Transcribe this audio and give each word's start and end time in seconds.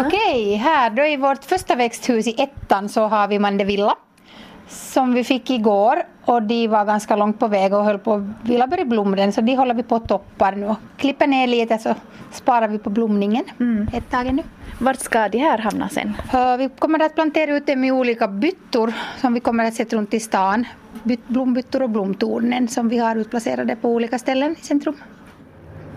Okej, 0.00 0.54
här 0.54 0.90
då 0.90 1.02
i 1.06 1.16
vårt 1.16 1.44
första 1.44 1.74
växthus 1.74 2.26
i 2.26 2.42
ettan 2.42 2.88
så 2.88 3.06
har 3.06 3.28
vi 3.28 3.38
Mandevilla 3.38 3.94
som 4.68 5.14
vi 5.14 5.24
fick 5.24 5.50
igår 5.50 6.02
och 6.24 6.42
de 6.42 6.68
var 6.68 6.84
ganska 6.84 7.16
långt 7.16 7.38
på 7.38 7.48
väg 7.48 7.74
och 7.74 7.84
höll 7.84 7.98
på 7.98 8.14
att 8.14 8.22
vilja 8.42 8.66
börja 8.66 8.84
blomma 8.84 9.32
så 9.32 9.40
de 9.40 9.56
håller 9.56 9.74
vi 9.74 9.82
på 9.82 9.96
att 9.96 10.08
toppar 10.08 10.52
nu. 10.52 10.74
Klipper 10.96 11.26
ner 11.26 11.46
lite 11.46 11.78
så 11.78 11.94
sparar 12.32 12.68
vi 12.68 12.78
på 12.78 12.90
blomningen 12.90 13.44
mm. 13.60 13.88
ett 13.92 14.10
tag 14.10 14.34
nu. 14.34 14.42
Vart 14.78 14.98
ska 14.98 15.28
de 15.28 15.38
här 15.38 15.58
hamna 15.58 15.88
sen? 15.88 16.12
Vi 16.58 16.68
kommer 16.78 17.02
att 17.04 17.14
plantera 17.14 17.56
ut 17.56 17.66
dem 17.66 17.84
i 17.84 17.92
olika 17.92 18.28
byttor 18.28 18.92
som 19.20 19.34
vi 19.34 19.40
kommer 19.40 19.64
att 19.64 19.74
sätta 19.74 19.96
runt 19.96 20.14
i 20.14 20.20
stan. 20.20 20.64
Byt, 21.02 21.28
blombyttor 21.28 21.82
och 21.82 21.90
blomtornen 21.90 22.68
som 22.68 22.88
vi 22.88 22.98
har 22.98 23.16
utplacerade 23.16 23.76
på 23.76 23.88
olika 23.88 24.18
ställen 24.18 24.56
i 24.60 24.64
centrum. 24.64 24.96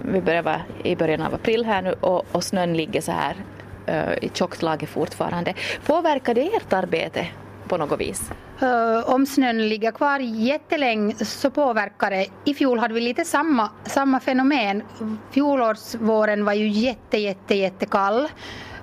Vi 0.01 0.21
börjar 0.21 0.43
vara 0.43 0.61
i 0.83 0.95
början 0.95 1.21
av 1.21 1.33
april 1.33 1.65
här 1.65 1.81
nu 1.81 1.91
och, 1.91 2.25
och 2.31 2.43
snön 2.43 2.73
ligger 2.73 3.01
så 3.01 3.11
här 3.11 3.35
Eh, 3.87 4.13
i 4.21 4.29
tjockt 4.33 4.61
lager 4.61 4.87
fortfarande. 4.87 5.53
Påverkar 5.85 6.33
det 6.33 6.55
ert 6.55 6.73
arbete 6.73 7.27
på 7.67 7.77
något 7.77 7.99
vis? 7.99 8.31
Eh, 8.61 9.09
om 9.09 9.25
snön 9.25 9.69
ligger 9.69 9.91
kvar 9.91 10.19
jättelänge 10.19 11.15
så 11.25 11.49
påverkar 11.51 12.11
det. 12.11 12.27
I 12.45 12.53
fjol 12.53 12.79
hade 12.79 12.93
vi 12.93 13.01
lite 13.01 13.25
samma, 13.25 13.69
samma 13.83 14.19
fenomen. 14.19 14.83
Fjolårsvåren 15.31 16.45
var 16.45 16.53
ju 16.53 16.67
jätte, 16.67 17.17
jätte, 17.17 17.55
jättekall 17.55 18.27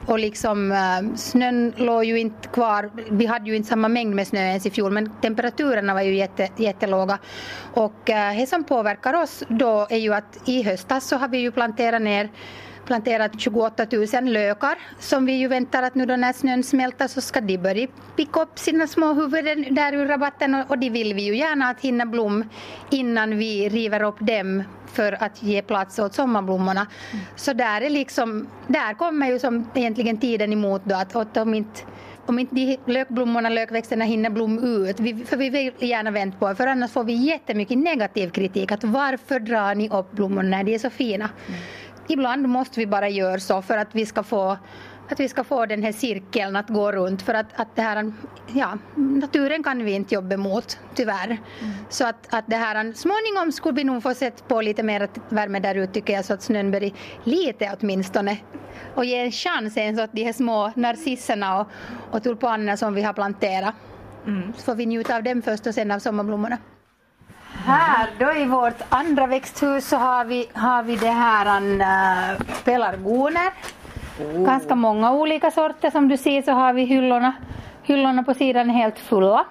och 0.07 0.19
liksom 0.19 0.73
eh, 0.73 1.17
snön 1.17 1.73
låg 1.77 2.05
ju 2.05 2.19
inte 2.19 2.49
kvar. 2.49 2.91
Vi 3.11 3.27
hade 3.27 3.51
ju 3.51 3.57
inte 3.57 3.69
samma 3.69 3.89
mängd 3.89 4.15
med 4.15 4.27
snö 4.27 4.41
ens 4.41 4.67
i 4.67 4.71
fjol 4.71 4.93
men 4.93 5.11
temperaturerna 5.21 5.95
var 5.95 6.03
ju 6.03 6.17
jätte, 6.17 6.49
jättelåga. 6.57 7.19
Och 7.75 8.01
det 8.05 8.49
som 8.49 8.65
påverkar 8.65 9.15
oss 9.15 9.43
då 9.49 9.87
är 9.91 9.99
ju 9.99 10.15
att 10.15 10.49
i 10.49 10.63
höstas 10.63 11.09
så 11.09 11.17
har 11.17 11.29
vi 11.29 11.39
ju 11.39 11.51
planterat 11.51 12.03
ner 12.03 12.31
planterat 12.85 13.41
28 13.41 13.87
000 13.93 14.25
lökar 14.25 14.79
som 14.99 15.27
vi 15.27 15.33
ju 15.33 15.49
väntar 15.49 15.83
att 15.83 15.95
nu 15.95 16.07
då 16.07 16.17
när 16.17 16.33
snön 16.33 16.63
smälter 16.63 17.09
så 17.09 17.21
ska 17.21 17.41
de 17.41 17.59
börja 17.59 17.87
picka 18.17 18.41
upp 18.43 18.59
sina 18.59 18.87
små 18.87 19.13
huvuden 19.13 19.75
där 19.75 19.93
ur 19.93 20.07
rabatten 20.07 20.55
och, 20.55 20.79
de 20.79 20.91
vill 20.91 21.15
vi 21.15 21.23
ju 21.23 21.37
gärna 21.37 21.69
att 21.69 21.81
hinna 21.81 22.07
blom 22.07 22.45
innan 22.91 23.39
vi 23.39 23.69
river 23.69 24.03
upp 24.03 24.19
dem 24.21 24.63
för 24.93 25.23
att 25.25 25.43
ge 25.43 25.63
plats 25.63 25.99
åt 25.99 26.15
sommarblommorna. 26.15 26.87
Mm. 27.13 27.25
Så 27.37 27.53
där 27.53 27.81
är 27.81 27.91
liksom, 27.91 28.47
där 28.67 28.95
kommer 28.95 29.27
ju 29.27 29.39
som 29.39 29.71
egentligen 29.75 30.19
tiden 30.19 30.53
emot 30.53 30.83
då 30.85 30.95
att, 30.95 31.17
att 31.17 31.37
om 31.37 31.55
inte 31.55 31.81
om 32.27 32.39
inte 32.39 32.55
de 32.55 32.79
lökblommorna, 32.87 33.49
lökväxterna 33.49 34.05
hinner 34.05 34.31
blomma 34.31 34.61
ut, 34.61 35.01
vi, 35.01 35.25
för 35.25 35.37
vi 35.37 35.51
vill 35.51 35.73
gärna 35.79 36.11
vänta 36.11 36.39
på 36.39 36.55
för 36.55 36.67
annars 36.67 36.91
får 36.91 37.05
vi 37.05 37.13
jättemycket 37.13 37.79
negativ 37.79 38.31
kritik 38.31 38.73
att 38.73 38.85
varför 38.85 39.41
drar 39.41 39.75
ni 39.75 39.89
upp 39.89 40.13
blommorna 40.13 40.49
när 40.49 40.65
de 40.65 40.75
är 40.75 40.79
så 40.79 40.91
fina? 40.91 41.31
Mm 41.49 41.61
ibland 42.13 42.49
måste 42.49 42.81
vi 42.81 42.87
bara 42.87 43.09
göra 43.09 43.41
så 43.41 43.63
för 43.63 43.79
att 43.79 43.95
vi 43.95 44.07
ska 44.07 44.23
få 44.23 44.59
att 45.13 45.21
vi 45.21 45.29
ska 45.29 45.45
få 45.45 45.67
den 45.67 45.83
här 45.83 45.93
cirkeln 45.93 46.57
att 46.57 46.69
gå 46.69 46.93
runt 46.93 47.23
för 47.23 47.35
att, 47.35 47.47
att 47.57 47.77
det 47.77 47.83
här, 47.83 48.13
ja, 48.53 48.79
naturen 48.95 49.63
kan 49.63 49.85
vi 49.85 49.93
inte 49.93 50.15
jobba 50.15 50.37
mot 50.37 50.79
tyvärr. 50.95 51.27
Mm. 51.27 51.73
Så 51.89 52.07
att, 52.07 52.35
att 52.35 52.45
det 52.47 52.57
här, 52.57 52.93
småningom 52.93 53.53
skulle 53.53 53.75
vi 53.75 53.85
nog 53.85 54.03
få 54.03 54.15
sett 54.15 54.49
på 54.49 54.61
lite 54.61 54.83
mer 54.83 55.09
värme 55.29 55.61
där 55.61 55.75
ute 55.75 55.93
tycker 55.93 56.13
jag 56.13 56.25
så 56.25 56.35
att 56.35 56.43
snön 56.43 56.71
börjar 56.71 56.91
lite 57.25 57.77
åtminstone 57.81 58.37
och 58.95 59.05
ge 59.05 59.19
en 59.19 59.33
chans 59.33 59.77
ens 59.77 60.01
åt 60.01 60.13
de 60.13 60.25
här 60.25 60.33
små 60.33 60.73
narcisserna 60.77 61.61
och, 61.61 61.67
och 62.11 62.23
tulpanerna 62.23 62.77
som 62.77 62.95
vi 62.95 63.03
har 63.03 63.13
planterat. 63.13 63.75
Mm. 64.27 64.53
Så 64.57 64.63
får 64.63 64.75
vi 64.75 64.87
njuta 64.87 65.17
av 65.17 65.23
dem 65.23 65.43
först 65.43 65.67
och 65.67 65.75
sen 65.75 65.91
av 65.91 65.99
sommarblommorna. 65.99 66.59
Här 67.67 68.09
då 68.19 68.33
i 68.33 68.45
vårt 68.45 68.81
andra 68.89 69.27
växthus 69.27 69.89
så 69.89 69.97
har 69.97 70.25
vi, 70.25 70.49
har 70.53 70.83
vi 70.83 70.97
det 70.97 71.11
här 71.11 71.63
uh, 71.63 72.41
pelargoner. 72.65 73.53
Oh. 74.21 74.45
Ganska 74.45 74.75
många 74.75 75.13
olika 75.13 75.51
sorter 75.51 75.91
som 75.91 76.09
du 76.09 76.17
ser 76.17 76.43
så 76.43 76.53
har 76.53 76.73
vi 76.73 76.83
hyllorna, 76.85 77.33
hyllorna 77.83 78.23
på 78.23 78.35
sidan 78.35 78.71
helt 78.71 78.99
fulla. 78.99 79.45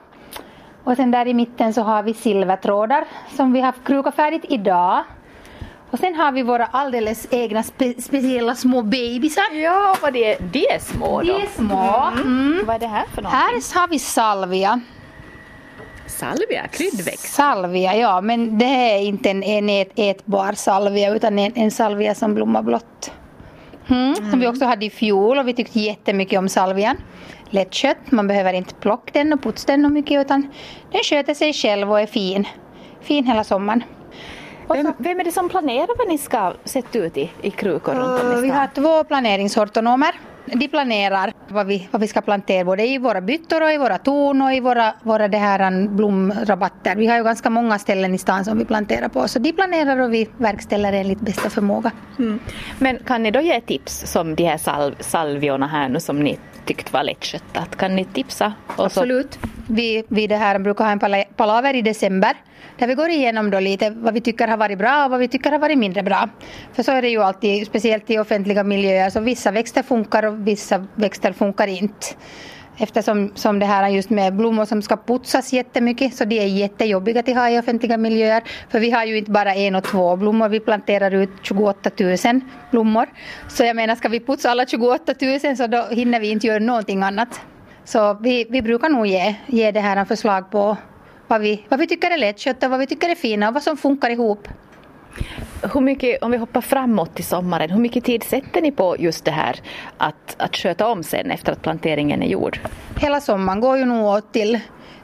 Och 0.84 0.96
sen 0.96 1.12
där 1.12 1.28
i 1.28 1.34
mitten 1.34 1.74
så 1.74 1.82
har 1.82 2.04
vi 2.04 2.14
silvertrådar 2.14 3.06
som 3.36 3.54
vi 3.54 3.62
har 3.62 3.74
krukat 3.84 4.16
färdigt 4.16 4.46
idag. 4.50 5.04
Och 5.92 6.00
sen 6.00 6.16
har 6.16 6.32
vi 6.32 6.44
våra 6.44 6.66
alldeles 6.66 7.28
egna 7.32 7.64
spe 7.64 8.02
speciella 8.02 8.56
små 8.56 8.82
bebisar. 8.82 9.54
Ja, 9.54 9.96
vad 10.02 10.14
det 10.14 10.34
är, 10.34 10.42
de 10.42 10.60
är 10.60 10.80
små 10.80 11.22
då? 11.22 11.28
De 11.28 11.44
är 11.44 11.48
små. 11.48 12.12
Mm. 12.14 12.22
Mm. 12.22 12.66
Vad 12.66 12.76
är 12.76 12.80
det 12.80 12.88
här 12.88 13.06
för 13.16 13.22
någonting? 13.22 13.40
Här 13.40 13.80
har 13.80 13.88
vi 13.88 14.00
salvia. 14.00 14.82
Salvia, 16.22 16.68
kryddväxt? 16.68 17.34
Salvia, 17.34 17.96
ja, 17.96 18.22
men 18.22 18.58
det 18.58 18.66
är 18.66 19.00
inte 19.00 19.30
en, 19.30 19.44
en 19.44 19.70
ät, 19.70 19.92
ätbar 19.96 20.54
salvia 20.54 21.16
utan 21.16 21.40
en, 21.40 21.52
en 21.56 21.72
salvia 21.72 22.16
som 22.16 22.36
blommar 22.36 22.62
blått. 22.64 23.12
Mm, 23.88 24.14
mm. 24.14 24.32
Som 24.32 24.40
vi 24.40 24.48
också 24.48 24.66
hade 24.66 24.86
i 24.86 24.90
fjol 24.90 25.38
och 25.38 25.48
vi 25.48 25.54
tyckte 25.54 25.80
jättemycket 25.80 26.40
om 26.40 26.50
salvian. 26.50 26.98
Lättkött, 27.50 27.98
man 28.12 28.28
behöver 28.28 28.54
inte 28.54 28.74
plocka 28.74 29.12
den 29.14 29.34
och 29.34 29.44
putsa 29.44 29.72
den 29.72 29.86
och 29.86 29.92
mycket 29.92 30.22
utan 30.22 30.48
den 30.92 31.02
sköter 31.04 31.34
sig 31.34 31.54
själv 31.54 31.92
och 31.92 32.00
är 32.00 32.06
fin. 32.06 32.48
Fin 33.02 33.26
hela 33.26 33.44
sommaren. 33.44 33.84
Vem, 34.68 34.94
vem, 34.98 35.20
är 35.20 35.24
det 35.24 35.32
som 35.32 35.50
planerar 35.50 35.98
vad 35.98 36.08
ni 36.08 36.18
ska 36.18 36.54
sätta 36.64 36.98
ut 36.98 37.18
i, 37.18 37.32
i 37.42 37.52
krukor 37.52 37.94
runt 37.94 38.24
om 38.24 38.38
i 38.38 38.42
Vi 38.42 38.50
har 38.50 38.68
två 38.76 39.04
planeringshortonomer 39.04 40.12
de 40.46 40.68
planerar 40.68 41.34
vad 41.48 41.68
vi, 41.68 41.88
vad 41.92 42.02
vi 42.02 42.08
ska 42.08 42.22
plantera 42.22 42.66
både 42.66 42.88
i 42.88 42.98
våra 42.98 43.22
byttor 43.22 43.64
och 43.64 43.72
i 43.72 43.78
våra 43.78 43.98
torn 43.98 44.42
och 44.42 44.54
i 44.54 44.60
våra, 44.60 44.94
våra 45.04 45.28
det 45.28 45.38
här 45.38 45.88
blomrabatter. 45.88 46.96
Vi 46.96 47.08
har 47.08 47.18
ju 47.18 47.24
ganska 47.24 47.50
många 47.50 47.80
ställen 47.80 48.16
i 48.16 48.18
stan 48.18 48.46
som 48.46 48.58
vi 48.58 48.66
planterar 48.66 49.08
på 49.08 49.28
så 49.28 49.40
de 49.40 49.54
planerar 49.54 49.98
och 49.98 50.14
vi 50.14 50.30
verkställer 50.38 50.94
enligt 50.94 51.22
bästa 51.22 51.50
förmåga. 51.50 51.92
Mm. 52.20 52.40
Men 52.80 52.98
kan 52.98 53.24
ni 53.24 53.32
då 53.32 53.42
ge 53.42 53.62
tips 53.62 54.12
som 54.12 54.36
de 54.36 54.44
här 54.44 54.58
salv, 54.58 54.96
salviorna 55.00 55.68
här 55.68 55.90
nu 55.90 56.00
som 56.00 56.20
ni 56.20 56.40
tyckt 56.66 56.94
var 56.94 57.04
lättköttat? 57.04 57.76
Kan 57.76 57.96
ni 57.96 58.06
tipsa? 58.06 58.54
Absolut. 58.78 59.40
Vi, 59.74 60.04
vi 60.08 60.28
det 60.28 60.36
här 60.36 60.60
brukar 60.60 60.86
ha 60.86 60.92
en 60.92 61.26
palaver 61.36 61.74
i 61.74 61.82
december 61.82 62.34
där 62.78 62.88
vi 62.88 62.94
går 62.94 63.10
igenom 63.10 63.50
då 63.50 63.60
lite 63.60 63.90
vad 63.90 64.14
vi 64.14 64.22
tycker 64.22 64.48
har 64.48 64.58
varit 64.58 64.78
bra 64.78 65.06
och 65.06 65.12
vad 65.12 65.20
vi 65.20 65.28
tycker 65.28 65.52
har 65.52 65.60
varit 65.60 65.78
mindre 65.78 66.04
bra. 66.04 66.30
För 66.74 66.84
så 66.84 66.92
är 66.92 67.02
det 67.02 67.10
ju 67.10 67.24
alltid, 67.24 67.68
speciellt 67.68 68.10
i 68.10 68.20
offentliga 68.20 68.64
miljöer, 68.64 69.10
så 69.10 69.20
vissa 69.20 69.52
växter 69.52 69.84
funkar 69.84 70.26
och 70.26 70.48
vissa 70.48 70.88
växter 70.96 71.34
funkar 71.34 71.68
inte. 71.68 72.08
Eftersom 72.78 73.32
som 73.36 73.60
det 73.60 73.66
här 73.66 73.90
just 73.90 74.10
med 74.10 74.36
blommor 74.36 74.66
som 74.66 74.82
ska 74.82 74.98
putsas 74.98 75.54
jättemycket 75.54 76.16
så 76.16 76.26
de 76.26 76.40
är 76.40 76.46
jättejobbiga 76.46 77.20
att 77.20 77.28
ha 77.28 77.50
i 77.50 77.60
offentliga 77.60 77.98
miljöer. 77.98 78.44
För 78.70 78.80
vi 78.80 78.92
har 78.92 79.06
ju 79.06 79.18
inte 79.18 79.32
bara 79.32 79.56
en 79.56 79.76
och 79.76 79.84
två 79.84 80.16
blommor, 80.16 80.50
vi 80.50 80.60
planterar 80.60 81.12
ut 81.12 81.30
28 81.42 81.90
000 82.00 82.42
blommor. 82.72 83.10
Så 83.48 83.64
jag 83.64 83.76
menar, 83.76 83.96
ska 83.96 84.10
vi 84.10 84.20
putsa 84.20 84.50
alla 84.50 84.66
28 84.66 85.14
000 85.44 85.58
så 85.58 85.68
då 85.68 85.88
hinner 85.92 86.20
vi 86.20 86.30
inte 86.30 86.48
göra 86.48 86.60
någonting 86.60 87.04
annat. 87.04 87.42
Så 87.86 88.18
vi, 88.22 88.48
vi 88.50 88.62
brukar 88.62 88.90
nog 88.90 89.08
ge, 89.08 89.36
ge 89.48 89.72
det 89.72 89.80
här 89.80 89.98
en 89.98 90.06
förslag 90.06 90.52
på 90.52 90.78
vad 91.28 91.42
vi, 91.42 91.66
vad 91.70 91.80
vi 91.80 91.88
tycker 91.88 92.12
är 92.12 92.18
lättkötta, 92.18 92.68
vad 92.70 92.80
vi 92.80 92.88
tycker 92.88 93.10
är 93.10 93.16
fina 93.16 93.48
och 93.48 93.54
vad 93.54 93.64
som 93.64 93.78
funkar 93.78 94.10
ihop. 94.10 94.48
Hur 95.74 95.82
mycket, 95.82 96.24
om 96.24 96.32
vi 96.32 96.38
hoppar 96.38 96.62
framåt 96.62 97.16
till 97.16 97.26
sommaren, 97.26 97.70
hur 97.70 97.80
mycket 97.80 98.04
tid 98.04 98.24
sätter 98.24 98.62
ni 98.62 98.72
på 98.72 98.96
just 99.00 99.26
det 99.26 99.32
här 99.32 99.60
att, 99.98 100.36
att 100.38 100.56
sköta 100.56 100.88
om 100.88 101.04
sen 101.04 101.32
efter 101.32 101.52
att 101.52 101.62
planteringen 101.62 102.24
är 102.24 102.28
gjord? 102.28 102.60
Hela 103.00 103.22
sommaren 103.22 103.60
går 103.60 103.78
ju 103.78 103.86
nog 103.86 104.06
åt 104.06 104.34
till 104.34 104.60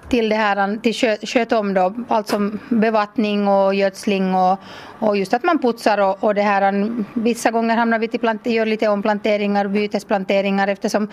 till 0.09 0.29
det 0.29 0.35
här, 0.35 0.78
till 0.78 0.94
skö, 0.94 1.18
sköta 1.23 1.59
om 1.59 1.73
då, 1.73 1.94
alltså 2.07 2.51
bevattning 2.69 3.47
och 3.47 3.75
gödsling 3.75 4.35
och, 4.35 4.59
och 5.00 5.18
just 5.18 5.34
att 5.34 5.44
man 5.44 5.59
putsar 5.59 5.97
och, 5.97 6.23
och 6.23 6.35
det 6.35 6.41
här. 6.41 6.91
Vissa 7.13 7.51
gånger 7.51 7.75
hamnar 7.75 8.00
vi 8.00 8.07
till 8.07 8.19
plant, 8.19 8.45
gör 8.45 8.66
lite 8.66 8.88
omplanteringar, 8.88 9.68
bytesplanteringar 9.68 10.68
eftersom 10.68 11.07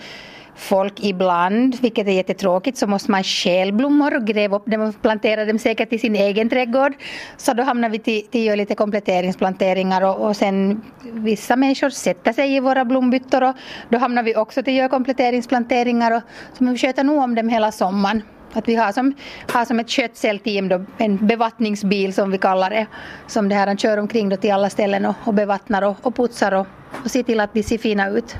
folk 0.55 0.93
ibland, 1.03 1.81
vilket 1.81 2.07
är 2.07 2.11
jättetråkigt, 2.11 2.77
så 2.77 2.87
måste 2.87 3.11
man 3.11 3.23
stjäla 3.23 3.71
blommor 3.71 4.15
och 4.15 4.27
gräva 4.27 4.55
upp 4.55 4.65
dem 4.65 4.81
och 4.81 5.01
plantera 5.01 5.45
dem 5.45 5.59
säkert 5.59 5.93
i 5.93 5.99
sin 5.99 6.15
egen 6.15 6.49
trädgård. 6.49 6.93
Så 7.37 7.53
då 7.53 7.63
hamnar 7.63 7.89
vi 7.89 7.99
till, 7.99 8.27
till 8.27 8.43
göra 8.43 8.55
lite 8.55 8.75
kompletteringsplanteringar 8.75 10.01
och, 10.01 10.27
och 10.27 10.35
sen 10.35 10.81
vissa 11.01 11.55
människor 11.55 11.89
sätter 11.89 12.33
sig 12.33 12.55
i 12.55 12.59
våra 12.59 12.85
blombyttor 12.85 13.43
och 13.43 13.55
då 13.89 13.97
hamnar 13.97 14.23
vi 14.23 14.35
också 14.35 14.63
till 14.63 14.73
att 14.73 14.77
göra 14.77 14.89
kompletteringsplanteringar 14.89 16.11
och 16.11 16.21
så 16.57 16.65
vi 16.65 16.77
sköter 16.77 17.03
nog 17.03 17.23
om 17.23 17.35
dem 17.35 17.49
hela 17.49 17.71
sommaren. 17.71 18.21
Att 18.55 18.67
vi 18.67 18.75
har 18.75 18.91
som, 18.91 19.13
har 19.47 19.65
som 19.65 19.79
ett 19.79 19.91
skötselteam 19.91 20.69
då, 20.69 20.85
en 20.97 21.27
bevattningsbil 21.27 22.13
som 22.13 22.31
vi 22.31 22.37
kallar 22.37 22.69
det, 22.69 22.85
som 23.27 23.49
det 23.49 23.55
här 23.55 23.75
kör 23.75 23.97
omkring 23.97 24.29
då 24.29 24.37
till 24.37 24.53
alla 24.53 24.69
ställen 24.69 25.05
och, 25.05 25.15
och 25.23 25.33
bevattnar 25.33 25.81
och, 25.81 25.95
och 26.01 26.15
putsar 26.15 26.51
och, 26.51 26.67
och 27.03 27.11
ser 27.11 27.23
till 27.23 27.39
att 27.39 27.53
de 27.53 27.63
ser 27.63 27.77
fina 27.77 28.09
ut. 28.09 28.35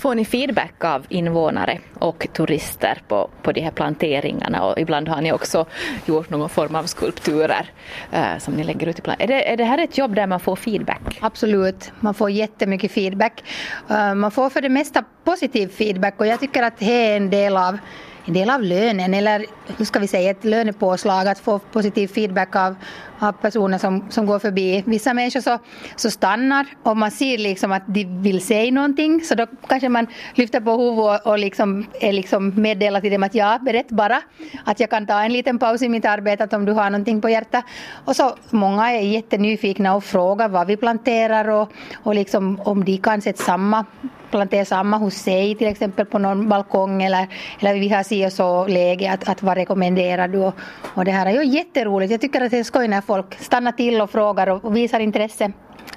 Får 0.00 0.14
ni 0.14 0.24
feedback 0.24 0.84
av 0.84 1.06
invånare 1.08 1.78
och 1.98 2.26
turister 2.32 3.02
på, 3.08 3.30
på 3.42 3.52
de 3.52 3.60
här 3.60 3.70
planteringarna 3.70 4.64
och 4.64 4.78
ibland 4.78 5.08
har 5.08 5.22
ni 5.22 5.32
också 5.32 5.66
gjort 6.06 6.30
någon 6.30 6.48
form 6.48 6.74
av 6.74 6.84
skulpturer 6.84 7.70
eh, 8.12 8.38
som 8.38 8.54
ni 8.54 8.64
lägger 8.64 8.86
ut 8.86 8.98
i 8.98 9.02
plan. 9.02 9.16
Är 9.18 9.26
det, 9.26 9.52
är 9.52 9.56
det 9.56 9.64
här 9.64 9.78
ett 9.78 9.98
jobb 9.98 10.14
där 10.14 10.26
man 10.26 10.40
får 10.40 10.56
feedback? 10.56 11.18
Absolut, 11.20 11.92
man 12.00 12.14
får 12.14 12.30
jättemycket 12.30 12.92
feedback. 12.92 13.44
Uh, 13.90 14.14
man 14.14 14.30
får 14.30 14.50
för 14.50 14.60
det 14.60 14.68
mesta 14.68 15.04
positiv 15.24 15.68
feedback 15.68 16.20
och 16.20 16.26
jag 16.26 16.40
tycker 16.40 16.62
att 16.62 16.78
det 16.78 17.12
är 17.12 17.16
en 17.16 17.30
del 17.30 17.56
av 17.56 17.78
en 18.24 18.34
del 18.34 18.50
av 18.50 18.62
lönen 18.62 19.14
eller 19.14 19.46
hur 19.78 19.84
ska 19.84 19.98
vi 19.98 20.06
säga 20.06 20.30
ett 20.30 20.44
lönepåslag 20.44 21.28
att 21.28 21.38
få 21.38 21.58
positiv 21.58 22.08
feedback 22.08 22.56
av, 22.56 22.74
av 23.20 23.32
personer 23.32 23.78
som, 23.78 24.10
som 24.10 24.26
går 24.26 24.38
förbi. 24.38 24.82
Vissa 24.86 25.14
människor 25.14 25.40
så, 25.40 25.58
så 25.96 26.10
stannar 26.10 26.66
och 26.82 26.96
man 26.96 27.10
ser 27.10 27.38
liksom 27.38 27.72
att 27.72 27.82
de 27.86 28.22
vill 28.22 28.40
säga 28.40 28.72
någonting 28.72 29.20
så 29.20 29.34
då 29.34 29.46
kanske 29.68 29.88
man 29.88 30.06
lyfter 30.34 30.60
på 30.60 30.76
huvudet 30.76 31.26
och 31.26 31.38
liksom 31.38 31.86
är 32.00 32.12
liksom 32.12 32.52
meddelar 32.56 33.00
till 33.00 33.12
dem 33.12 33.22
att 33.22 33.34
ja, 33.34 33.58
berätt 33.62 33.88
bara 33.88 34.22
att 34.64 34.80
jag 34.80 34.90
kan 34.90 35.06
ta 35.06 35.22
en 35.22 35.32
liten 35.32 35.58
paus 35.58 35.82
i 35.82 35.88
mitt 35.88 36.04
arbete 36.04 36.56
om 36.56 36.64
du 36.64 36.72
har 36.72 36.90
någonting 36.90 37.20
på 37.20 37.28
hjärtat. 37.28 37.64
Och 38.04 38.16
så 38.16 38.36
många 38.50 38.92
är 38.92 39.00
jättenyfikna 39.00 39.94
och 39.94 40.04
frågar 40.04 40.48
vad 40.48 40.66
vi 40.66 40.76
planterar 40.76 41.48
och, 41.48 41.72
och 42.02 42.14
liksom 42.14 42.60
om 42.64 42.84
de 42.84 42.98
kan 42.98 43.20
sätta 43.22 43.42
samma 43.42 43.84
plantera 44.30 44.64
samma 44.64 44.96
hos 44.96 45.14
sig 45.14 45.54
till 45.54 45.66
exempel 45.66 46.06
på 46.06 46.18
någon 46.18 46.48
balkong 46.48 47.02
eller, 47.02 47.26
eller 47.60 47.74
vi 47.74 47.88
har 47.88 48.02
si 48.02 48.26
och 48.26 48.32
så 48.32 48.66
läge 48.66 49.12
att, 49.12 49.28
att 49.28 49.42
vad 49.42 49.56
rekommenderar 49.56 50.28
du 50.28 50.38
och, 50.38 50.54
och 50.94 51.04
det 51.04 51.10
här 51.10 51.26
är 51.26 51.30
ju 51.30 51.44
jätteroligt. 51.44 52.10
Jag 52.10 52.20
tycker 52.20 52.40
att 52.40 52.50
det 52.50 52.58
är 52.58 52.64
skoj 52.64 52.88
när 52.88 53.00
folk 53.10 53.34
stannar 53.34 53.72
till 53.72 54.00
och 54.00 54.10
frågar 54.10 54.46
och, 54.46 54.76
visar 54.76 55.00
intresse. 55.00 55.52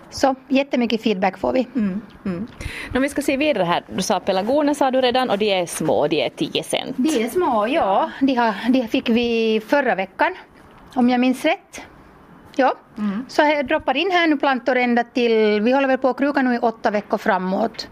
Så 0.09 0.35
jättemycket 0.47 1.01
feedback 1.01 1.37
får 1.37 1.53
vi. 1.53 1.67
Mm, 1.75 2.01
mm. 2.25 2.47
Om 2.95 3.01
vi 3.01 3.09
ska 3.09 3.21
se 3.21 3.37
vidare 3.37 3.63
här, 3.63 3.83
du 3.95 4.01
sa 4.01 4.19
pelargoner 4.19 4.73
sa 4.73 4.91
du 4.91 5.01
redan 5.01 5.29
och 5.29 5.37
de 5.37 5.61
är 5.61 5.65
små, 5.65 6.07
de 6.07 6.25
är 6.25 6.29
10 6.29 6.63
cent. 6.63 6.95
De 6.97 7.23
är 7.23 7.29
små, 7.29 7.67
ja. 7.67 8.11
De, 8.21 8.35
har, 8.35 8.53
de 8.69 8.87
fick 8.87 9.09
vi 9.09 9.61
förra 9.67 9.95
veckan 9.95 10.35
om 10.95 11.09
jag 11.09 11.19
minns 11.19 11.45
rätt. 11.45 11.81
Ja, 12.55 12.73
mm. 12.97 13.25
så 13.27 13.41
jag 13.41 13.67
droppar 13.67 13.97
in 13.97 14.11
här 14.11 14.27
nu 14.27 14.37
plantor 14.37 14.75
ända 14.75 15.03
till, 15.03 15.61
vi 15.61 15.71
håller 15.71 15.87
väl 15.87 15.97
på 15.97 16.09
att 16.09 16.17
kruka 16.17 16.41
nu 16.41 16.55
i 16.55 16.59
åtta 16.59 16.91
veckor 16.91 17.17
framåt 17.17 17.87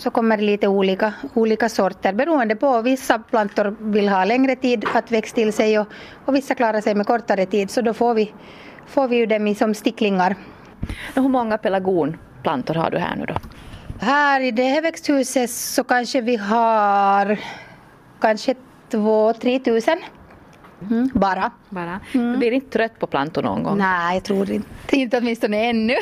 så 0.00 0.10
kommer 0.10 0.36
det 0.36 0.42
lite 0.42 0.68
olika, 0.68 1.12
olika 1.34 1.68
sorter 1.68 2.12
beroende 2.12 2.56
på. 2.56 2.82
Vissa 2.82 3.18
plantor 3.18 3.76
vill 3.80 4.08
ha 4.08 4.24
längre 4.24 4.56
tid 4.56 4.84
att 4.94 5.10
växa 5.10 5.34
till 5.34 5.52
sig 5.52 5.78
och, 5.78 5.86
och 6.24 6.34
vissa 6.34 6.54
klarar 6.54 6.80
sig 6.80 6.94
med 6.94 7.06
kortare 7.06 7.46
tid 7.46 7.70
så 7.70 7.80
då 7.80 7.94
får 7.94 8.14
vi, 8.14 8.32
får 8.86 9.08
vi 9.08 9.16
ju 9.16 9.26
dem 9.26 9.54
som 9.54 9.74
sticklingar. 9.74 10.36
Hur 11.14 11.28
många 11.28 11.58
pelargonplantor 11.58 12.74
har 12.74 12.90
du 12.90 12.98
här 12.98 13.16
nu 13.16 13.24
då? 13.26 13.34
Här 14.00 14.40
i 14.40 14.50
det 14.50 14.64
här 14.64 14.82
växthuset 14.82 15.50
så 15.50 15.84
kanske 15.84 16.20
vi 16.20 16.36
har 16.36 17.38
kanske 18.20 18.54
två, 18.90 19.32
tre 19.32 19.58
tusen. 19.58 19.98
Mm, 20.90 21.10
bara. 21.14 21.50
bara. 21.68 22.00
Mm. 22.14 22.32
Du 22.32 22.38
blir 22.38 22.52
inte 22.52 22.70
trött 22.70 22.98
på 22.98 23.06
plantor 23.06 23.42
någon 23.42 23.62
gång? 23.62 23.78
Nej, 23.78 24.14
jag 24.14 24.24
tror 24.24 24.50
inte. 24.50 24.96
Inte 24.96 25.18
åtminstone 25.18 25.64
ännu. 25.64 25.94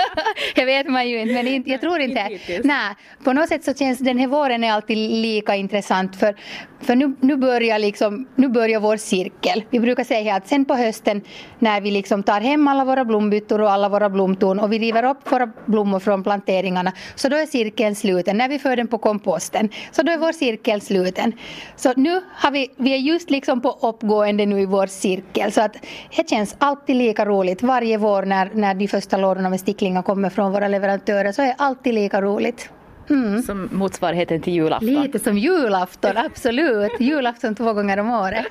jag 0.54 0.66
vet 0.66 0.88
man 0.88 1.08
ju 1.08 1.20
inte, 1.20 1.34
men 1.34 1.62
jag 1.66 1.80
tror 1.80 2.00
inte. 2.00 2.38
Nej, 2.64 2.94
på 3.24 3.32
något 3.32 3.48
sätt 3.48 3.64
så 3.64 3.74
känns 3.74 3.98
den 3.98 4.18
här 4.18 4.26
våren 4.26 4.64
är 4.64 4.72
alltid 4.72 4.96
lika 4.96 5.54
intressant 5.54 6.16
för, 6.16 6.36
för 6.80 6.96
nu, 6.96 7.14
nu, 7.20 7.36
börjar 7.36 7.78
liksom, 7.78 8.26
nu 8.34 8.48
börjar 8.48 8.80
vår 8.80 8.96
cirkel. 8.96 9.64
Vi 9.70 9.80
brukar 9.80 10.04
säga 10.04 10.34
att 10.34 10.48
sen 10.48 10.64
på 10.64 10.74
hösten 10.74 11.22
när 11.58 11.80
vi 11.80 11.90
liksom 11.90 12.22
tar 12.22 12.40
hem 12.40 12.68
alla 12.68 12.84
våra 12.84 13.04
blombyttor 13.04 13.60
och 13.60 13.70
alla 13.70 13.88
våra 13.88 14.10
blomtorn 14.10 14.58
och 14.58 14.72
vi 14.72 14.78
river 14.78 15.04
upp 15.04 15.32
våra 15.32 15.50
blommor 15.66 16.00
från 16.00 16.22
planteringarna 16.22 16.92
så 17.14 17.28
då 17.28 17.36
är 17.36 17.46
cirkeln 17.46 17.94
sluten. 17.94 18.38
När 18.38 18.48
vi 18.48 18.58
för 18.58 18.76
den 18.76 18.88
på 18.88 18.98
komposten 18.98 19.68
så 19.92 20.02
då 20.02 20.12
är 20.12 20.18
vår 20.18 20.32
cirkel 20.32 20.80
sluten. 20.80 21.32
Så 21.76 21.92
nu 21.96 22.20
har 22.32 22.50
vi, 22.50 22.68
vi 22.76 22.92
är 22.92 22.98
just 22.98 23.30
liksom 23.30 23.60
på 23.60 23.78
uppgående 24.24 24.46
nu 24.46 24.60
i 24.60 24.66
vår 24.66 24.86
cirkel 24.86 25.52
så 25.52 25.60
att 25.60 25.76
det 26.16 26.28
känns 26.28 26.56
alltid 26.58 26.96
lika 26.96 27.24
roligt 27.24 27.62
varje 27.62 27.98
vår 27.98 28.22
när, 28.22 28.50
när 28.54 28.74
de 28.74 28.88
första 28.88 29.16
lådorna 29.16 29.50
med 29.50 29.60
sticklingar 29.60 30.02
kommer 30.02 30.30
från 30.30 30.52
våra 30.52 30.68
leverantörer 30.68 31.32
så 31.32 31.42
är 31.42 31.46
det 31.46 31.54
alltid 31.58 31.94
lika 31.94 32.20
roligt. 32.20 32.70
Mm. 33.10 33.42
Som 33.42 33.68
motsvarigheten 33.72 34.40
till 34.40 34.52
julafton. 34.52 34.88
Lite 34.88 35.18
som 35.18 35.38
julafton, 35.38 36.16
absolut. 36.16 36.92
julafton 37.00 37.54
två 37.54 37.72
gånger 37.72 37.98
om 37.98 38.10
året. 38.10 38.46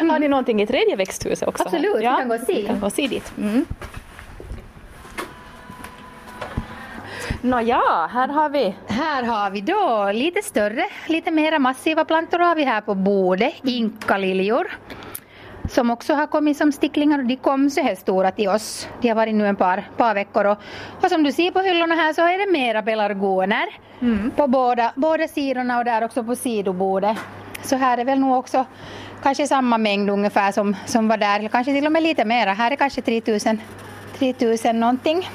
Mm. 0.00 0.10
Har 0.10 0.18
ni 0.18 0.28
någonting 0.28 0.62
i 0.62 0.66
tredje 0.66 0.96
växthuset 0.96 1.48
också? 1.48 1.64
Absolut, 1.64 1.96
vi 1.98 2.02
kan 2.02 2.28
gå 2.28 2.34
och 2.34 2.40
se. 2.40 2.54
Vi 2.54 2.66
kan 2.66 2.80
gå 2.80 2.86
och 2.86 2.92
se 2.92 3.06
dit. 3.06 3.32
Mm. 3.38 3.64
Nåja, 7.42 8.08
här 8.12 8.28
har 8.28 8.48
vi? 8.48 8.74
Här 8.88 9.22
har 9.22 9.50
vi 9.50 9.60
då 9.60 10.10
lite 10.12 10.42
större, 10.42 10.84
lite 11.06 11.30
mera 11.30 11.58
massiva 11.58 12.04
plantor 12.04 12.38
har 12.38 12.54
vi 12.54 12.64
här 12.64 12.80
på 12.80 12.94
bordet. 12.94 13.54
Inkaliljor 13.62 14.68
som 15.68 15.90
också 15.90 16.14
har 16.14 16.26
kommit 16.26 16.56
som 16.56 16.72
sticklingar 16.72 17.18
och 17.18 17.24
de 17.24 17.36
kom 17.36 17.70
så 17.70 17.80
här 17.80 17.94
stora 17.94 18.30
till 18.30 18.48
oss. 18.48 18.88
De 19.00 19.08
har 19.08 19.16
varit 19.16 19.34
nu 19.34 19.46
en 19.46 19.56
par, 19.56 19.88
par 19.96 20.14
veckor 20.14 20.44
och, 20.44 20.58
och 21.02 21.10
som 21.10 21.22
du 21.22 21.32
ser 21.32 21.50
på 21.50 21.60
hyllorna 21.60 21.94
här 21.94 22.12
så 22.12 22.22
är 22.22 22.46
det 22.46 22.52
mera 22.52 22.82
pelargoner 22.82 23.66
mm. 24.00 24.30
på 24.36 24.46
båda, 24.46 24.92
båda 24.94 25.28
sidorna 25.28 25.78
och 25.78 25.84
där 25.84 26.04
också 26.04 26.24
på 26.24 26.36
sidobordet. 26.36 27.16
Så 27.62 27.76
här 27.76 27.98
är 27.98 28.04
väl 28.04 28.18
nog 28.18 28.36
också 28.38 28.64
kanske 29.22 29.46
samma 29.46 29.78
mängd 29.78 30.10
ungefär 30.10 30.52
som, 30.52 30.76
som 30.86 31.08
var 31.08 31.16
där, 31.16 31.48
kanske 31.48 31.72
till 31.72 31.86
och 31.86 31.92
med 31.92 32.02
lite 32.02 32.24
mera. 32.24 32.52
Här 32.52 32.70
är 32.70 32.76
kanske 32.76 33.02
3000, 33.02 33.60
3000 34.18 34.80
någonting. 34.80 35.28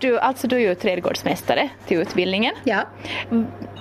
Du, 0.00 0.18
alltså 0.18 0.46
du 0.48 0.56
är 0.56 0.60
ju 0.60 0.74
trädgårdsmästare 0.74 1.68
till 1.86 1.98
utbildningen. 2.00 2.54
Ja. 2.64 2.82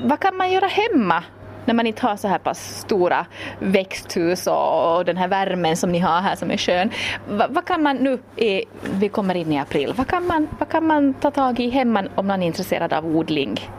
Vad 0.01 0.19
kan 0.19 0.37
man 0.37 0.51
göra 0.51 0.67
hemma 0.67 1.23
när 1.65 1.73
man 1.73 1.87
inte 1.87 2.07
har 2.07 2.17
så 2.17 2.27
här 2.27 2.37
pass 2.37 2.79
stora 2.79 3.25
växthus 3.59 4.47
och, 4.47 4.97
och 4.97 5.05
den 5.05 5.17
här 5.17 5.27
värmen 5.27 5.77
som 5.77 5.91
ni 5.91 5.99
har 5.99 6.21
här 6.21 6.35
som 6.35 6.51
är 6.51 6.57
skön. 6.57 6.89
Va, 7.29 7.47
vad 7.49 7.65
kan 7.65 7.83
man 7.83 7.95
nu, 7.95 8.19
är, 8.35 8.63
vi 8.93 9.09
kommer 9.09 9.35
in 9.35 9.51
i 9.51 9.59
april, 9.59 9.93
vad 9.95 10.07
kan 10.07 10.27
man, 10.27 10.47
vad 10.59 10.69
kan 10.69 10.87
man 10.87 11.13
ta 11.13 11.31
tag 11.31 11.59
i 11.59 11.69
hemma 11.69 12.03
om 12.15 12.27
man 12.27 12.43
är 12.43 12.47
intresserad 12.47 12.93
av 12.93 13.05
odling? 13.05 13.69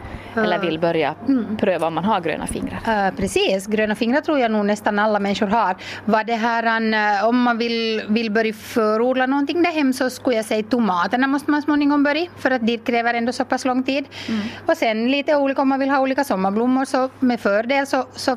Eller 0.44 0.59
vill 0.59 0.79
börja 0.79 1.15
mm. 1.29 1.56
pröva 1.56 1.87
om 1.87 1.94
man 1.94 2.05
har 2.05 2.21
gröna 2.21 2.47
fingrar. 2.47 3.09
Uh, 3.09 3.17
precis, 3.17 3.67
gröna 3.67 3.94
fingrar 3.94 4.21
tror 4.21 4.38
jag 4.38 4.50
nog 4.50 4.67
nästan 4.67 4.99
alla 4.99 5.19
människor 5.19 5.47
har. 5.47 5.77
Vad 6.05 6.27
det 6.27 6.35
här, 6.35 6.65
uh, 7.21 7.29
om 7.29 7.43
man 7.43 7.59
vill, 7.59 8.03
vill 8.09 8.31
börja 8.31 8.53
förodla 8.53 9.27
någonting 9.27 9.62
där 9.62 9.73
hem 9.73 9.93
så 9.93 10.11
skulle 10.11 10.37
jag 10.37 10.44
säga 10.44 10.62
tomaterna 10.62 11.27
måste 11.27 11.50
man 11.50 11.62
småningom 11.62 12.03
börja 12.03 12.27
för 12.38 12.50
att 12.50 12.67
det 12.67 12.79
kräver 12.79 13.15
ändå 13.15 13.33
så 13.33 13.44
pass 13.44 13.65
lång 13.65 13.83
tid. 13.83 14.05
Mm. 14.29 14.41
Och 14.67 14.77
sen 14.77 15.11
lite 15.11 15.37
olika 15.37 15.62
om 15.62 15.69
man 15.69 15.81
vill 15.81 15.91
ha 15.91 16.00
olika 16.00 16.25
sommarblommor 16.25 16.85
så 16.85 17.11
med 17.21 17.41
fördel 17.41 17.87
så, 17.87 18.06
så 18.15 18.37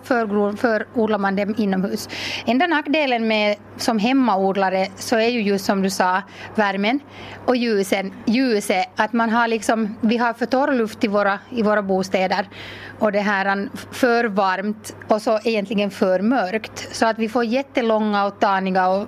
förodlar 0.57 1.17
man 1.17 1.35
dem 1.35 1.55
inomhus. 1.57 2.09
Enda 2.45 2.67
nackdelen 2.67 3.27
med 3.27 3.55
som 3.77 3.99
hemmaodlare 3.99 4.87
så 4.95 5.15
är 5.15 5.27
ju 5.27 5.41
just 5.41 5.65
som 5.65 5.81
du 5.81 5.89
sa 5.89 6.21
värmen 6.55 6.99
och 7.45 7.55
ljusen, 7.55 8.13
ljuset, 8.25 8.89
att 8.95 9.13
man 9.13 9.29
har 9.29 9.47
liksom, 9.47 9.95
vi 10.01 10.17
har 10.17 10.33
för 10.33 10.45
torr 10.45 10.73
luft 10.73 11.03
i 11.03 11.07
våra, 11.07 11.39
i 11.49 11.61
våra 11.61 11.81
bostäder 11.89 12.47
och 12.99 13.11
det 13.11 13.19
här 13.19 13.69
för 13.91 14.25
varmt 14.25 14.95
och 15.07 15.21
så 15.21 15.39
egentligen 15.43 15.91
för 15.91 16.19
mörkt 16.21 16.87
så 16.91 17.05
att 17.05 17.19
vi 17.19 17.29
får 17.29 17.43
jättelånga 17.43 18.25
och 18.25 18.39
taniga 18.39 18.87
och 18.87 19.07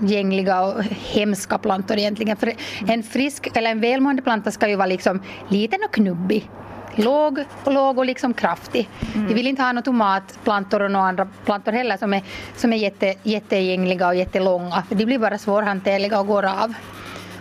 gängliga 0.00 0.62
och 0.62 0.82
hemska 0.84 1.58
plantor 1.58 1.98
egentligen. 1.98 2.36
För 2.36 2.52
en 2.88 3.02
frisk 3.02 3.56
eller 3.56 3.70
en 3.70 3.80
välmående 3.80 4.22
planta 4.22 4.50
ska 4.50 4.68
ju 4.68 4.76
vara 4.76 4.86
liksom 4.86 5.22
liten 5.48 5.80
och 5.84 5.94
knubbig. 5.94 6.50
Låg 6.94 7.44
och 7.64 7.72
låg 7.72 7.98
och 7.98 8.06
liksom 8.06 8.34
kraftig. 8.34 8.88
Mm. 9.14 9.26
Vi 9.28 9.34
vill 9.34 9.46
inte 9.46 9.62
ha 9.62 9.72
några 9.72 9.82
tomatplantor 9.82 10.82
och 10.82 10.90
några 10.90 11.06
andra 11.06 11.28
plantor 11.44 11.72
heller 11.72 11.96
som 11.96 12.14
är, 12.14 12.22
som 12.56 12.72
är 12.72 12.76
jätte, 12.76 13.14
jättegängliga 13.22 14.08
och 14.08 14.14
jättelånga. 14.14 14.82
För 14.88 14.94
de 14.94 15.04
blir 15.04 15.18
bara 15.18 15.38
svårhanterliga 15.38 16.20
och 16.20 16.26
går 16.26 16.44
av. 16.44 16.74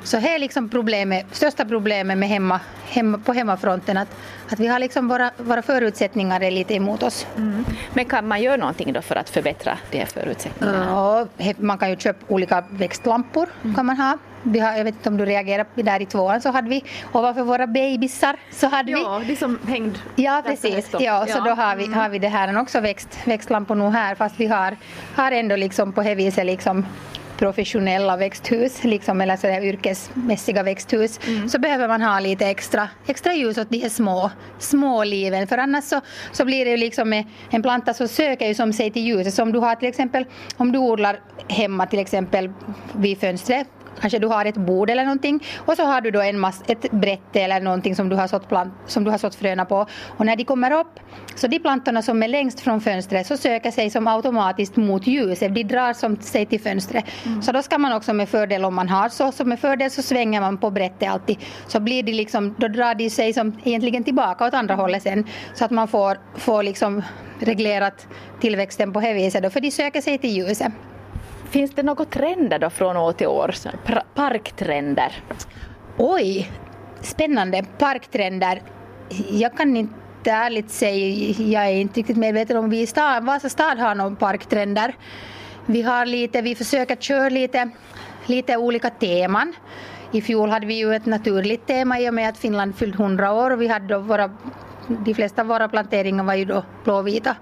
Så 0.08 0.18
det 0.18 0.30
är 0.30 0.40
liksom 0.40 0.70
problemet, 0.70 1.26
största 1.32 1.66
problemet 1.66 2.18
med 2.18 2.30
hemma, 2.30 2.60
hemma, 2.86 3.18
på 3.18 3.34
hemmafronten 3.34 3.98
att, 3.98 4.08
att 4.50 4.60
vi 4.60 4.68
har 4.68 4.80
liksom 4.80 5.08
våra, 5.08 5.32
våra 5.38 5.62
förutsättningar 5.62 6.44
är 6.44 6.52
lite 6.52 6.74
emot 6.74 7.04
oss. 7.04 7.28
Mm. 7.38 7.66
Men 7.94 8.06
kan 8.06 8.28
man 8.28 8.42
göra 8.42 8.58
någonting 8.58 8.94
då 8.94 9.02
för 9.02 9.16
att 9.16 9.30
förbättra 9.30 9.78
de 9.92 9.98
här 9.98 10.06
förutsättningarna? 10.06 10.86
Ja, 11.38 11.54
man 11.58 11.78
kan 11.78 11.90
ju 11.90 11.96
köpa 11.98 12.34
olika 12.34 12.64
växtlampor 12.70 13.50
mm. 13.64 13.76
kan 13.76 13.86
man 13.86 13.98
ha. 13.98 14.18
Vi 14.44 14.60
har, 14.60 14.78
jag 14.78 14.84
vet 14.84 14.96
inte 14.96 15.10
om 15.10 15.18
du 15.18 15.26
reagerar 15.26 15.66
där 15.76 16.02
i 16.02 16.06
tvåan 16.06 16.42
så 16.42 16.52
hade 16.52 16.70
vi 16.70 16.84
ovanför 17.12 17.44
våra 17.44 17.68
bebisar 17.68 18.36
så 18.52 18.68
hade 18.68 18.92
ja, 18.92 19.18
vi. 19.18 19.26
de 19.26 19.36
som 19.36 19.60
hängde. 19.68 20.00
Ja 20.16 20.44
precis, 20.46 20.90
ja, 20.94 21.00
ja, 21.02 21.26
så 21.28 21.40
då 21.40 21.52
har 21.52 21.76
vi, 21.76 21.94
har 21.94 22.10
vi 22.10 22.20
det 22.20 22.28
här 22.28 22.62
också 22.62 22.80
växt, 22.80 23.20
växtlampor 23.26 23.76
nu 23.76 23.90
här 23.90 24.16
fast 24.16 24.40
vi 24.40 24.48
har, 24.48 24.78
har 25.16 25.32
ändå 25.32 25.56
liksom 25.56 25.94
på 25.94 26.02
det 26.02 26.16
viset 26.16 26.46
liksom 26.46 26.86
professionella 27.38 28.18
växthus, 28.18 28.84
liksom, 28.84 29.22
eller 29.22 29.36
så 29.36 29.48
yrkesmässiga 29.48 30.64
växthus, 30.64 31.20
mm. 31.28 31.50
så 31.50 31.60
behöver 31.60 31.88
man 31.88 32.02
ha 32.02 32.20
lite 32.20 32.46
extra, 32.46 32.90
extra 33.08 33.34
ljus 33.34 33.58
åt 33.58 33.70
de 33.70 33.78
här 33.78 33.90
små, 33.90 34.32
små 34.60 35.04
liven. 35.04 35.48
För 35.48 35.58
annars 35.58 35.84
så, 35.84 36.02
så 36.32 36.46
blir 36.46 36.66
det 36.66 36.72
ju 36.72 36.78
liksom 36.78 37.10
med 37.10 37.26
en 37.50 37.62
planta 37.62 37.94
så 37.94 38.08
söker 38.08 38.48
ju 38.48 38.54
som 38.54 38.74
sig 38.74 38.92
till 38.92 39.02
ljuset. 39.02 39.34
Så 39.34 39.44
om 39.44 39.52
du 39.52 39.60
har 39.60 39.76
till 39.76 39.88
exempel, 39.88 40.26
om 40.58 40.72
du 40.72 40.80
odlar 40.80 41.20
hemma 41.48 41.86
till 41.86 42.00
exempel 42.00 42.52
vid 42.94 43.20
fönstret 43.20 43.68
kanske 44.02 44.20
du 44.20 44.28
har 44.28 44.46
ett 44.46 44.58
bord 44.58 44.90
eller 44.90 45.04
någonting. 45.04 45.44
Och 45.58 45.76
så 45.76 45.84
har 45.84 46.02
du 46.02 46.12
då 46.12 46.22
en 46.22 46.40
mass, 46.40 46.64
ett 46.68 46.92
brätte 46.92 47.42
eller 47.42 47.60
någonting 47.60 47.96
som 47.96 48.10
du, 48.10 48.16
har 48.16 48.28
sått 48.28 48.50
plant, 48.50 48.74
som 48.86 49.04
du 49.04 49.12
har 49.12 49.18
sått 49.18 49.36
fröna 49.36 49.66
på. 49.66 49.86
Och 50.18 50.26
när 50.26 50.36
de 50.36 50.44
kommer 50.44 50.72
upp 50.72 51.00
så 51.36 51.48
de 51.48 51.60
plantorna 51.60 52.02
som 52.02 52.24
är 52.24 52.28
längst 52.28 52.60
från 52.60 52.82
fönstret 52.82 53.28
så 53.28 53.38
söker 53.38 53.72
sig 53.72 53.90
som 53.90 54.08
automatiskt 54.08 54.76
mot 54.76 55.08
ljuset, 55.08 55.56
de 55.56 55.64
drar 55.64 55.94
som 55.94 56.18
sig 56.22 56.46
till 56.46 56.62
fönstret. 56.62 57.06
Mm. 57.26 57.42
Så 57.42 57.52
då 57.52 57.62
ska 57.62 57.78
man 57.78 57.94
också 57.94 58.14
med 58.14 58.30
fördel 58.30 58.66
om 58.66 58.76
man 58.76 58.90
har 58.90 59.10
så, 59.10 59.32
så 59.32 59.46
med 59.46 59.60
fördel 59.60 59.92
så 59.92 60.02
svänger 60.02 60.42
man 60.42 60.58
på 60.58 60.72
brättet 60.72 61.10
alltid. 61.10 61.38
Så 61.68 61.80
blir 61.80 62.04
de 62.04 62.14
liksom, 62.14 62.56
då 62.58 62.68
drar 62.68 62.96
de 62.96 63.10
sig 63.10 63.34
som 63.34 63.54
egentligen 63.64 64.04
tillbaka 64.04 64.46
åt 64.46 64.54
andra 64.54 64.76
hållet 64.76 65.04
sen. 65.04 65.26
Så 65.54 65.66
att 65.66 65.72
man 65.72 65.88
får, 65.88 66.18
får 66.36 66.64
liksom 66.64 67.04
reglerat 67.40 68.08
tillväxten 68.40 68.94
på 68.94 69.00
det 69.00 69.14
viset 69.14 69.44
då, 69.44 69.50
för 69.50 69.60
de 69.60 69.72
söker 69.72 70.02
sig 70.02 70.18
till 70.18 70.30
ljuset. 70.30 70.72
Finns 71.50 71.72
det 71.72 71.84
några 71.84 72.06
trender 72.06 72.60
då 72.60 72.70
från 72.70 72.98
år 72.98 73.12
till 73.12 73.28
år? 73.28 73.56
Parktrender? 74.14 75.24
Oj, 75.98 76.52
spännande. 77.02 77.66
Parktrender. 77.78 78.62
Jag 79.30 79.58
kan 79.58 79.78
inte 79.78 80.32
ärligt 80.32 80.70
säga, 80.70 81.34
jag 81.38 81.66
är 81.66 81.72
inte 81.72 82.00
riktigt 82.00 82.18
medveten 82.18 82.58
om 82.58 82.70
vi 82.70 82.82
i 82.82 82.88
stad, 82.88 83.26
Vasa 83.26 83.50
stad 83.50 83.78
har 83.78 83.96
några 83.96 84.16
parktrender. 84.16 84.96
Vi 85.66 85.82
har 85.82 86.06
lite, 86.06 86.42
vi 86.42 86.56
försöker 86.56 86.96
köra 86.96 87.30
lite, 87.30 87.70
lite 88.26 88.58
olika 88.58 88.90
teman. 88.90 89.54
I 90.12 90.22
fjol 90.22 90.50
hade 90.50 90.66
vi 90.66 90.74
ju 90.74 90.96
ett 90.96 91.06
naturligt 91.06 91.68
tema 91.68 92.00
i 92.00 92.10
och 92.10 92.14
med 92.14 92.30
att 92.30 92.38
Finland 92.38 92.76
fyllt 92.76 93.00
100 93.00 93.34
år 93.34 93.52
och 93.52 93.62
vi 93.62 93.68
hade 93.68 93.88
då 93.88 94.00
våra, 94.00 94.32
de 94.88 95.14
flesta 95.14 95.42
av 95.42 95.48
våra 95.48 95.70
planteringar 95.70 96.24
var 96.24 96.34
ju 96.34 96.46
då 96.46 96.64
blåvita. 96.84 97.36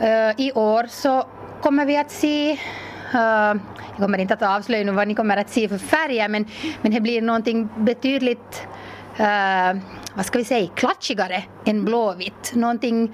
Uh, 0.00 0.40
I 0.40 0.52
år 0.54 0.86
så 0.88 1.26
kommer 1.60 1.86
vi 1.86 1.96
att 1.96 2.10
se 2.10 2.58
Eh, 3.14 3.60
jag 3.90 3.96
kommer 3.98 4.18
inte 4.18 4.34
att 4.34 4.42
avslöja 4.42 4.84
nu 4.84 4.92
vad 4.92 5.08
ni 5.08 5.14
kommer 5.14 5.36
att 5.36 5.50
se 5.50 5.68
för 5.68 5.78
färger 5.78 6.28
men, 6.28 6.46
men 6.82 6.92
det 6.92 7.00
blir 7.00 7.22
någonting 7.22 7.68
betydligt 7.76 8.66
uh, 9.20 9.80
vad 10.14 10.26
ska 10.26 10.38
vi 10.38 10.44
säga, 10.44 10.68
klatschigare 10.74 11.44
än 11.64 11.84
blåvitt. 11.84 12.52
Någonting 12.54 13.12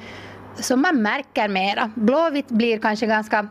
som 0.55 0.83
man 0.83 1.03
märker 1.03 1.49
mera. 1.49 1.91
Blåvitt 1.95 2.49
blir 2.49 2.79
kanske 2.79 3.07
ganska 3.07 3.49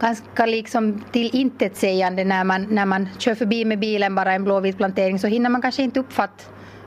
ganska 0.00 0.46
liksom 0.46 1.04
till 1.12 1.30
intetsägande 1.32 2.24
när 2.24 2.44
man, 2.44 2.66
när 2.70 2.86
man 2.86 3.08
kör 3.18 3.34
förbi 3.34 3.64
med 3.64 3.78
bilen 3.78 4.14
bara 4.14 4.32
en 4.32 4.44
blåvit 4.44 4.76
plantering 4.76 5.18
så 5.18 5.26
hinner 5.26 5.50
man 5.50 5.62
kanske 5.62 5.82
inte 5.82 6.00
uppfatta 6.00 6.44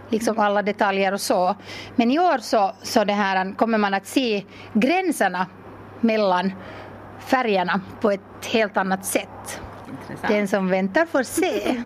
liksom 0.10 0.40
alla 0.40 0.62
detaljer 0.62 1.14
och 1.14 1.22
så. 1.22 1.56
Men 1.96 2.12
i 2.12 2.20
år 2.20 2.38
så, 2.38 2.72
så 2.82 3.04
det 3.04 3.14
här, 3.14 3.56
kommer 3.56 3.78
man 3.78 3.94
att 3.94 4.08
se 4.08 4.44
gränserna 4.74 5.48
mellan 6.02 6.52
färgerna 7.28 7.82
på 8.02 8.12
ett 8.12 8.46
helt 8.46 8.78
annat 8.78 9.06
sätt. 9.06 9.62
Intressant. 9.90 10.28
Den 10.34 10.48
som 10.48 10.70
väntar 10.70 11.06
får 11.06 11.24
se. 11.24 11.84